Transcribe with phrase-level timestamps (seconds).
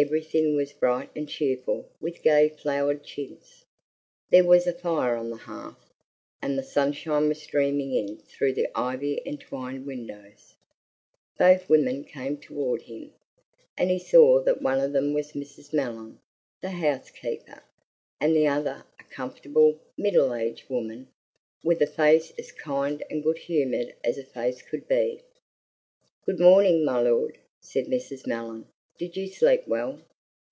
[0.00, 3.64] Everything was bright and cheerful with gay flowered chintz.
[4.30, 5.90] There was a fire on the hearth,
[6.40, 10.54] and the sunshine was streaming in through the ivy entwined windows.
[11.36, 13.12] Both women came toward him,
[13.76, 15.72] and he saw that one of them was Mrs.
[15.72, 16.20] Mellon,
[16.62, 17.64] the housekeeper,
[18.20, 21.08] and the other a comfortable, middle aged woman,
[21.64, 25.22] with a face as kind and good humored as a face could be.
[26.24, 28.28] "Good morning, my lord," said Mrs.
[28.28, 28.66] Mellon.
[28.98, 30.00] "Did you sleep well?"